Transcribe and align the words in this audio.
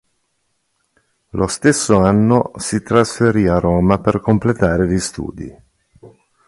Lo 1.33 1.45
stesso 1.45 1.99
anno 1.99 2.53
si 2.55 2.81
trasferì 2.81 3.47
a 3.47 3.59
Roma 3.59 3.99
per 3.99 4.19
completare 4.19 4.87
gli 4.87 4.97
studi. 4.97 5.55